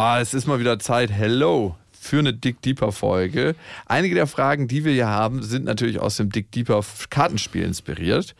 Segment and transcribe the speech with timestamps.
[0.00, 1.10] Ah, es ist mal wieder Zeit.
[1.10, 3.56] Hello für eine Dick Deeper Folge.
[3.86, 8.36] Einige der Fragen, die wir hier haben, sind natürlich aus dem Dick Deeper Kartenspiel inspiriert.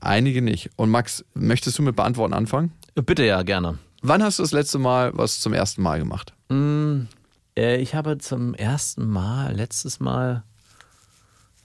[0.00, 0.70] Einige nicht.
[0.76, 2.72] Und Max, möchtest du mit Beantworten anfangen?
[2.94, 3.78] Bitte ja, gerne.
[4.00, 6.32] Wann hast du das letzte Mal was zum ersten Mal gemacht?
[6.48, 7.02] Mm,
[7.58, 10.44] äh, ich habe zum ersten Mal, letztes Mal,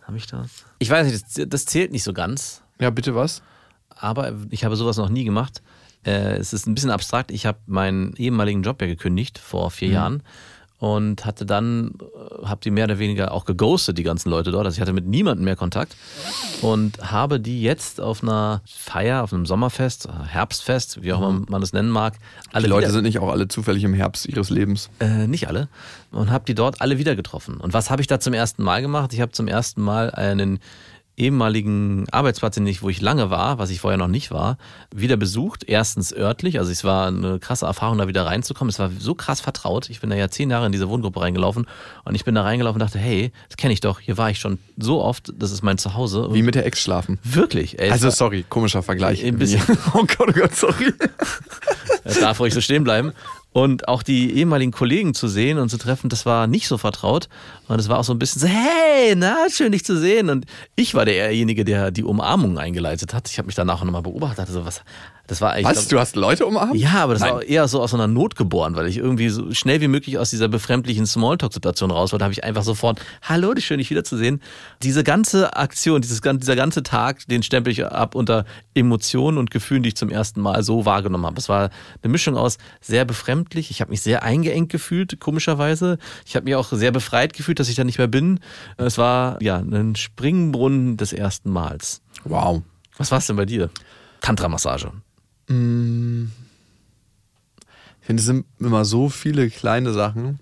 [0.01, 0.65] habe ich das?
[0.79, 2.63] Ich weiß nicht, das, das zählt nicht so ganz.
[2.81, 3.41] Ja, bitte was?
[3.87, 5.61] Aber ich habe sowas noch nie gemacht.
[6.05, 7.31] Äh, es ist ein bisschen abstrakt.
[7.31, 9.93] Ich habe meinen ehemaligen Job ja gekündigt vor vier mhm.
[9.93, 10.23] Jahren
[10.79, 14.65] und hatte dann, äh, habe die mehr oder weniger auch geghostet, die ganzen Leute dort.
[14.65, 15.95] Also ich hatte mit niemandem mehr Kontakt
[16.61, 21.45] und habe die jetzt auf einer Feier, auf einem Sommerfest, Herbstfest, wie auch immer mhm.
[21.49, 22.17] man das nennen mag.
[22.51, 24.89] Alle die Leute wieder, sind nicht auch alle zufällig im Herbst ihres Lebens?
[24.99, 25.67] Äh, nicht alle.
[26.11, 27.57] Und habe die dort alle wieder getroffen.
[27.57, 29.13] Und was habe ich da zum ersten Mal gemacht?
[29.13, 30.59] Ich habe zum ersten Mal einen
[31.17, 34.57] ehemaligen Arbeitsplatz, in wo ich lange war, was ich vorher noch nicht war,
[34.93, 35.63] wieder besucht.
[35.67, 38.69] Erstens örtlich, also es war eine krasse Erfahrung, da wieder reinzukommen.
[38.69, 39.89] Es war so krass vertraut.
[39.89, 41.65] Ich bin da ja zehn Jahre in diese Wohngruppe reingelaufen
[42.05, 43.99] und ich bin da reingelaufen und dachte, hey, das kenne ich doch.
[43.99, 46.29] Hier war ich schon so oft, das ist mein Zuhause.
[46.31, 47.17] Wie mit der Ex schlafen.
[47.23, 47.79] Wirklich.
[47.79, 49.25] Ey, also sorry, komischer Vergleich.
[49.25, 49.61] Ein bisschen.
[49.93, 50.93] oh Gott, oh Gott, sorry.
[52.03, 53.11] Das darf ruhig so stehen bleiben.
[53.57, 57.27] Und auch die ehemaligen Kollegen zu sehen und zu treffen, das war nicht so vertraut.
[57.67, 60.29] Und es war auch so ein bisschen so, hey, na, schön dich zu sehen.
[60.29, 63.27] Und ich war derjenige, der die Umarmung eingeleitet hat.
[63.27, 64.83] Ich habe mich danach nochmal beobachtet, hatte so, was,
[65.27, 65.73] das war Was?
[65.73, 66.75] Glaub, du hast Leute umarmt?
[66.75, 67.33] Ja, aber das Nein.
[67.33, 70.29] war eher so aus einer Not geboren, weil ich irgendwie so schnell wie möglich aus
[70.29, 74.41] dieser befremdlichen Smalltalk-Situation raus wollte, habe ich einfach sofort, hallo, schön, dich wiederzusehen.
[74.83, 79.83] Diese ganze Aktion, dieses, dieser ganze Tag, den stempel ich ab unter Emotionen und Gefühlen,
[79.83, 81.39] die ich zum ersten Mal so wahrgenommen habe.
[81.39, 81.71] Es war
[82.01, 85.97] eine Mischung aus sehr befremdlich, ich habe mich sehr eingeengt gefühlt, komischerweise.
[86.25, 88.39] Ich habe mich auch sehr befreit gefühlt, dass ich da nicht mehr bin.
[88.77, 92.01] Es war ja ein Springbrunnen des ersten Mals.
[92.23, 92.63] Wow.
[92.97, 93.69] Was war es denn bei dir?
[94.21, 94.91] Tantra-Massage.
[95.47, 96.31] Ich finde,
[98.19, 100.39] es sind immer so viele kleine Sachen.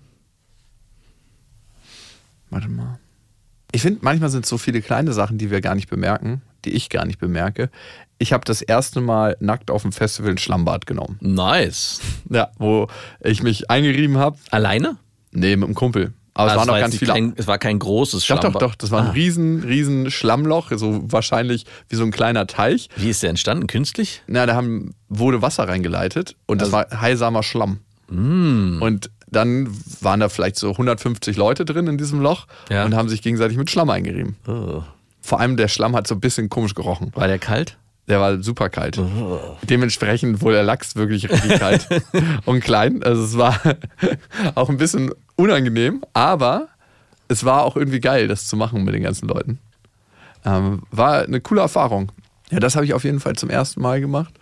[2.50, 2.98] Warte mal.
[3.72, 6.72] Ich finde, manchmal sind es so viele kleine Sachen, die wir gar nicht bemerken, die
[6.72, 7.70] ich gar nicht bemerke.
[8.18, 11.18] Ich habe das erste Mal nackt auf dem Festival ein Schlammbad genommen.
[11.20, 12.00] Nice.
[12.30, 12.88] Ja, wo
[13.20, 14.38] ich mich eingerieben habe.
[14.50, 14.96] Alleine?
[15.32, 16.12] Nee, mit einem Kumpel.
[16.34, 17.12] Aber also es waren noch ganz viele.
[17.12, 18.40] Kein, es war kein großes Schlamm.
[18.40, 18.74] Doch, doch, doch.
[18.74, 19.12] Das war ein ah.
[19.12, 22.90] riesen, riesen Schlammloch, so wahrscheinlich wie so ein kleiner Teich.
[22.96, 23.66] Wie ist der entstanden?
[23.66, 24.22] Künstlich?
[24.26, 27.80] Na, da haben, wurde Wasser reingeleitet und also, das war heilsamer Schlamm.
[28.08, 28.82] Mm.
[28.82, 29.68] Und dann
[30.00, 32.84] waren da vielleicht so 150 Leute drin in diesem Loch ja.
[32.84, 34.36] und haben sich gegenseitig mit Schlamm eingerieben.
[34.46, 34.82] Oh.
[35.20, 37.10] Vor allem der Schlamm hat so ein bisschen komisch gerochen.
[37.14, 37.76] War der kalt?
[38.08, 38.98] Der war super kalt.
[38.98, 39.40] Oh.
[39.62, 41.88] Dementsprechend wurde der Lachs wirklich richtig kalt
[42.44, 43.02] und klein.
[43.02, 43.58] Also es war
[44.54, 46.68] auch ein bisschen unangenehm, aber
[47.28, 49.58] es war auch irgendwie geil, das zu machen mit den ganzen Leuten.
[50.44, 52.12] Ähm, war eine coole Erfahrung.
[52.50, 54.32] Ja, das habe ich auf jeden Fall zum ersten Mal gemacht.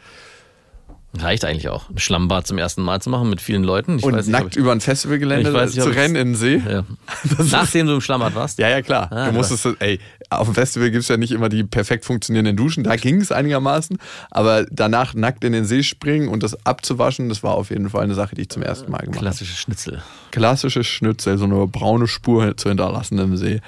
[1.17, 3.99] Reicht eigentlich auch, ein Schlammbad zum ersten Mal zu machen mit vielen Leuten.
[3.99, 6.61] Ich und nicht, nackt ich, über ein Festivalgelände nicht, zu rennen in den See.
[6.69, 6.85] Ja.
[7.51, 8.59] Nachdem du im Schlammbad warst?
[8.59, 9.13] Ja, ja, klar.
[9.13, 10.01] Ah, du musstest, ey,
[10.39, 12.85] auf dem Festival gibt es ja nicht immer die perfekt funktionierenden Duschen.
[12.85, 13.99] Da ging es einigermaßen.
[14.31, 18.05] Aber danach nackt in den See springen und das abzuwaschen, das war auf jeden Fall
[18.05, 19.27] eine Sache, die ich zum ersten Mal gemacht habe.
[19.27, 20.03] Klassische Schnitzel.
[20.31, 23.61] Klassische Schnitzel, so eine braune Spur zu hinterlassen im See.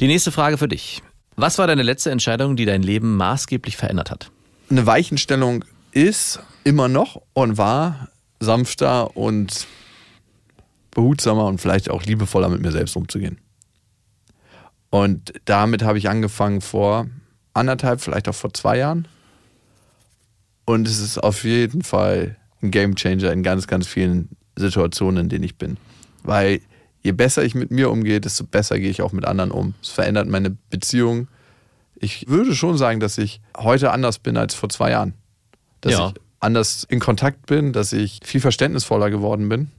[0.00, 1.02] Die nächste Frage für dich.
[1.36, 4.30] Was war deine letzte Entscheidung, die dein Leben maßgeblich verändert hat?
[4.70, 8.08] Eine Weichenstellung ist immer noch und war
[8.40, 9.66] sanfter und
[10.92, 13.38] behutsamer und vielleicht auch liebevoller mit mir selbst umzugehen.
[14.94, 17.08] Und damit habe ich angefangen vor
[17.52, 19.08] anderthalb, vielleicht auch vor zwei Jahren.
[20.66, 25.28] Und es ist auf jeden Fall ein Game Changer in ganz, ganz vielen Situationen, in
[25.28, 25.78] denen ich bin.
[26.22, 26.60] Weil
[27.02, 29.74] je besser ich mit mir umgehe, desto besser gehe ich auch mit anderen um.
[29.82, 31.26] Es verändert meine Beziehung.
[31.96, 35.14] Ich würde schon sagen, dass ich heute anders bin als vor zwei Jahren
[35.80, 36.08] dass ja.
[36.08, 39.72] ich anders in Kontakt bin, dass ich viel verständnisvoller geworden bin.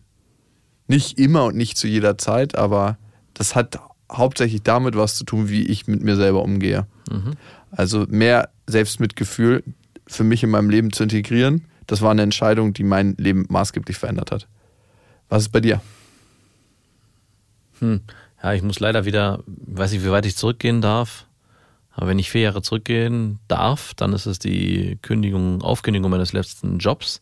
[0.87, 2.97] Nicht immer und nicht zu jeder Zeit, aber
[3.33, 3.79] das hat
[4.11, 6.85] hauptsächlich damit was zu tun, wie ich mit mir selber umgehe.
[7.11, 7.33] Mhm.
[7.71, 9.63] Also mehr Selbstmitgefühl
[10.07, 13.97] für mich in meinem Leben zu integrieren, das war eine Entscheidung, die mein Leben maßgeblich
[13.97, 14.47] verändert hat.
[15.29, 15.81] Was ist bei dir?
[17.79, 18.01] Hm.
[18.41, 21.25] Ja, ich muss leider wieder, weiß nicht, wie weit ich zurückgehen darf.
[21.91, 26.77] Aber wenn ich vier Jahre zurückgehen darf, dann ist es die Kündigung, Aufkündigung meines letzten
[26.77, 27.21] Jobs.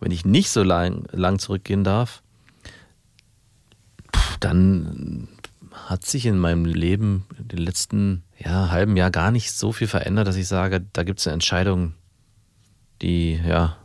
[0.00, 2.22] Wenn ich nicht so lang, lang zurückgehen darf,
[4.40, 5.28] dann
[5.84, 9.86] hat sich in meinem Leben in den letzten ja, halben Jahr gar nicht so viel
[9.86, 11.94] verändert, dass ich sage, da gibt es eine Entscheidung,
[13.02, 13.76] die, ja.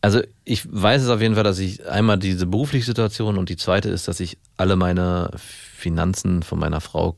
[0.00, 3.56] Also ich weiß es auf jeden Fall, dass ich einmal diese berufliche Situation und die
[3.56, 7.16] zweite ist, dass ich alle meine Finanzen von meiner Frau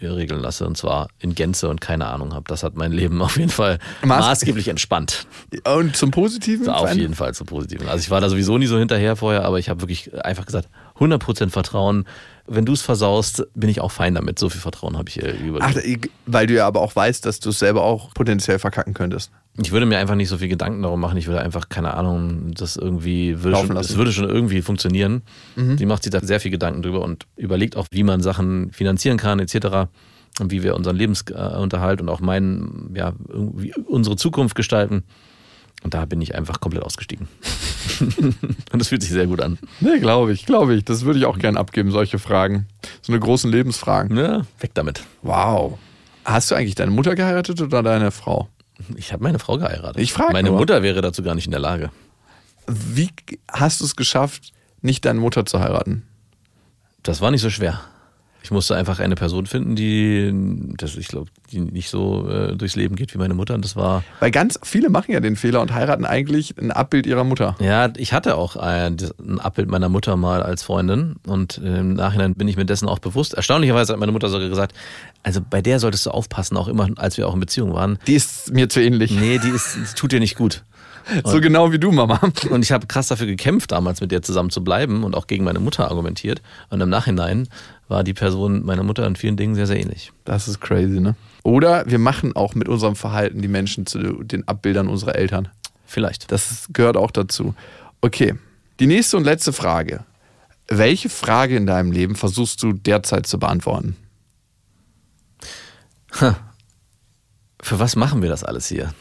[0.00, 2.44] regeln lasse und zwar in Gänze und keine Ahnung habe.
[2.48, 5.26] Das hat mein Leben auf jeden Fall Maß- maßgeblich entspannt.
[5.64, 6.68] Und zum Positiven?
[6.68, 6.98] Auf verändert?
[7.02, 7.88] jeden Fall zum Positiven.
[7.88, 10.68] Also ich war da sowieso nie so hinterher vorher, aber ich habe wirklich einfach gesagt,
[10.98, 12.04] 100% Vertrauen.
[12.52, 14.40] Wenn du es versaust, bin ich auch fein damit.
[14.40, 15.60] So viel Vertrauen habe ich äh, über.
[15.62, 15.72] Ach,
[16.26, 19.30] weil du ja aber auch weißt, dass du es selber auch potenziell verkacken könntest.
[19.62, 21.16] Ich würde mir einfach nicht so viel Gedanken darum machen.
[21.16, 25.22] Ich würde einfach, keine Ahnung, das irgendwie, würde schon, das würde schon irgendwie funktionieren.
[25.76, 29.16] Die macht sich da sehr viel Gedanken drüber und überlegt auch, wie man Sachen finanzieren
[29.16, 29.88] kann, etc.
[30.40, 35.04] Und wie wir unseren Lebensunterhalt und auch meinen, ja, irgendwie unsere Zukunft gestalten.
[35.82, 37.28] Und da bin ich einfach komplett ausgestiegen.
[38.72, 39.58] und das fühlt sich sehr gut an.
[39.80, 40.84] Nee, glaube ich, glaube ich.
[40.84, 42.66] Das würde ich auch gern abgeben, solche Fragen.
[43.02, 44.16] So eine großen Lebensfragen.
[44.16, 45.02] Ja, weg damit.
[45.22, 45.78] Wow.
[46.24, 48.48] Hast du eigentlich deine Mutter geheiratet oder deine Frau?
[48.96, 50.00] Ich habe meine Frau geheiratet.
[50.00, 50.58] Ich frag Meine nur.
[50.58, 51.90] Mutter wäre dazu gar nicht in der Lage.
[52.66, 53.10] Wie
[53.50, 56.04] hast du es geschafft, nicht deine Mutter zu heiraten?
[57.02, 57.80] Das war nicht so schwer.
[58.42, 60.32] Ich musste einfach eine Person finden, die,
[60.76, 63.54] das, ich glaube, die nicht so äh, durchs Leben geht wie meine Mutter.
[63.54, 67.06] Und das war, Weil ganz viele machen ja den Fehler und heiraten eigentlich ein Abbild
[67.06, 67.56] ihrer Mutter.
[67.60, 72.34] ja, ich hatte auch ein, ein Abbild meiner Mutter mal als Freundin und im Nachhinein
[72.34, 73.34] bin ich mir dessen auch bewusst.
[73.34, 74.74] Erstaunlicherweise hat meine Mutter sogar gesagt,
[75.22, 77.98] also bei der solltest du aufpassen, auch immer, als wir auch in Beziehung waren.
[78.06, 79.10] Die ist mir zu ähnlich.
[79.10, 80.64] Nee, die ist, die tut dir nicht gut.
[81.24, 82.20] So genau wie du, Mama.
[82.50, 85.44] Und ich habe krass dafür gekämpft, damals mit der zusammen zu bleiben und auch gegen
[85.44, 86.42] meine Mutter argumentiert.
[86.70, 87.48] Und im Nachhinein
[87.88, 90.12] war die Person meiner Mutter in vielen Dingen sehr, sehr ähnlich.
[90.24, 91.16] Das ist crazy, ne?
[91.42, 95.48] Oder wir machen auch mit unserem Verhalten die Menschen zu den Abbildern unserer Eltern.
[95.86, 96.30] Vielleicht.
[96.30, 97.54] Das gehört auch dazu.
[98.00, 98.34] Okay,
[98.78, 100.04] die nächste und letzte Frage.
[100.68, 103.96] Welche Frage in deinem Leben versuchst du derzeit zu beantworten?
[106.10, 106.36] Für
[107.78, 108.94] was machen wir das alles hier?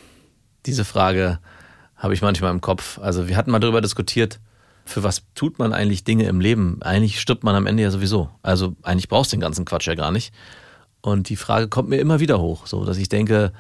[0.66, 1.40] Diese Frage
[2.00, 2.98] habe ich manchmal im Kopf.
[3.00, 4.40] Also wir hatten mal darüber diskutiert,
[4.86, 6.82] für was tut man eigentlich Dinge im Leben?
[6.82, 8.30] Eigentlich stirbt man am Ende ja sowieso.
[8.42, 10.34] Also eigentlich brauchst du den ganzen Quatsch ja gar nicht.
[11.02, 13.54] Und die Frage kommt mir immer wieder hoch, so dass ich denke,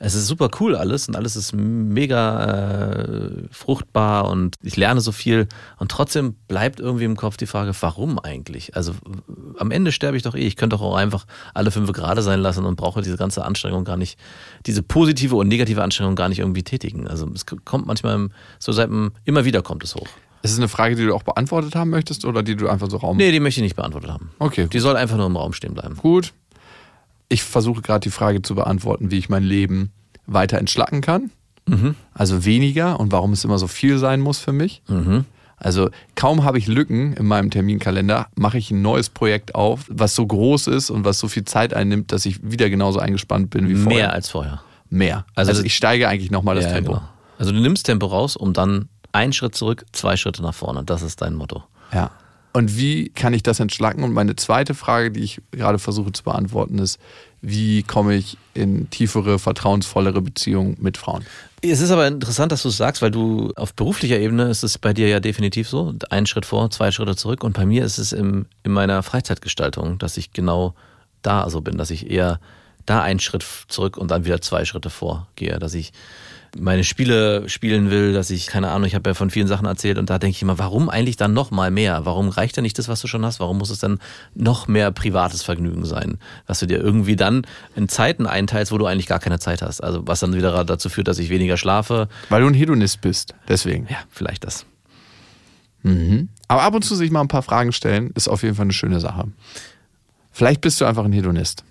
[0.00, 5.12] es ist super cool alles und alles ist mega äh, fruchtbar und ich lerne so
[5.12, 5.48] viel
[5.78, 8.76] und trotzdem bleibt irgendwie im Kopf die Frage, warum eigentlich?
[8.76, 8.92] Also
[9.58, 10.46] am Ende sterbe ich doch eh.
[10.46, 13.84] Ich könnte doch auch einfach alle fünf gerade sein lassen und brauche diese ganze Anstrengung
[13.84, 14.18] gar nicht,
[14.66, 17.08] diese positive und negative Anstrengung gar nicht irgendwie tätigen.
[17.08, 20.08] Also es kommt manchmal im- so seit dem, immer wieder kommt es hoch.
[20.42, 22.98] Ist es eine Frage, die du auch beantwortet haben möchtest oder die du einfach so
[22.98, 23.16] Raum...
[23.16, 24.30] Nee, die möchte ich nicht beantwortet haben.
[24.38, 25.96] Okay, Die soll einfach nur im Raum stehen bleiben.
[25.96, 26.32] gut.
[27.28, 29.92] Ich versuche gerade die Frage zu beantworten, wie ich mein Leben
[30.26, 31.30] weiter entschlacken kann.
[31.66, 31.94] Mhm.
[32.14, 34.82] Also weniger und warum es immer so viel sein muss für mich.
[34.88, 35.24] Mhm.
[35.56, 40.14] Also kaum habe ich Lücken in meinem Terminkalender, mache ich ein neues Projekt auf, was
[40.14, 43.68] so groß ist und was so viel Zeit einnimmt, dass ich wieder genauso eingespannt bin
[43.68, 43.98] wie vorher.
[43.98, 44.62] Mehr als vorher.
[44.88, 45.26] Mehr.
[45.34, 46.92] Also Also, ich steige eigentlich nochmal das Ja, Tempo.
[46.92, 47.08] genau.
[47.38, 50.84] Also du nimmst Tempo raus, um dann einen Schritt zurück, zwei Schritte nach vorne.
[50.84, 51.64] Das ist dein Motto.
[51.92, 52.10] Ja.
[52.58, 54.02] Und wie kann ich das entschlacken?
[54.02, 56.98] Und meine zweite Frage, die ich gerade versuche zu beantworten, ist,
[57.40, 61.24] wie komme ich in tiefere, vertrauensvollere Beziehungen mit Frauen?
[61.62, 64.76] Es ist aber interessant, dass du es sagst, weil du auf beruflicher Ebene ist es
[64.76, 65.94] bei dir ja definitiv so.
[66.10, 67.44] Ein Schritt vor, zwei Schritte zurück.
[67.44, 70.74] Und bei mir ist es im, in meiner Freizeitgestaltung, dass ich genau
[71.22, 72.40] da so bin, dass ich eher
[72.86, 75.92] da einen Schritt zurück und dann wieder zwei Schritte vorgehe, dass ich
[76.56, 79.98] meine Spiele spielen will, dass ich, keine Ahnung, ich habe ja von vielen Sachen erzählt
[79.98, 82.04] und da denke ich immer, warum eigentlich dann noch mal mehr?
[82.04, 83.40] Warum reicht denn nicht das, was du schon hast?
[83.40, 83.98] Warum muss es dann
[84.34, 86.18] noch mehr privates Vergnügen sein?
[86.46, 89.82] Was du dir irgendwie dann in Zeiten einteilst, wo du eigentlich gar keine Zeit hast.
[89.82, 92.08] Also was dann wieder dazu führt, dass ich weniger schlafe.
[92.28, 93.34] Weil du ein Hedonist bist.
[93.48, 93.86] Deswegen.
[93.90, 94.64] Ja, vielleicht das.
[96.48, 98.72] Aber ab und zu sich mal ein paar Fragen stellen, ist auf jeden Fall eine
[98.72, 99.28] schöne Sache.
[100.30, 101.64] Vielleicht bist du einfach ein Hedonist.